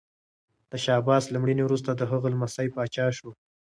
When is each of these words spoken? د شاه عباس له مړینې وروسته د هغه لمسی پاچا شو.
د 0.71 0.73
شاه 0.83 0.97
عباس 1.01 1.23
له 1.29 1.37
مړینې 1.43 1.63
وروسته 1.65 1.89
د 1.93 2.01
هغه 2.11 2.27
لمسی 2.33 2.67
پاچا 2.75 3.07
شو. 3.17 3.29